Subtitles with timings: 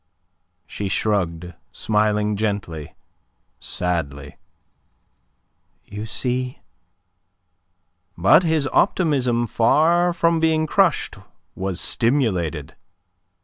[0.65, 2.95] She shrugged, smiling gently,
[3.59, 4.37] sadly.
[5.85, 6.61] "You see..."
[8.17, 11.17] But his optimism far from being crushed
[11.53, 12.75] was stimulated.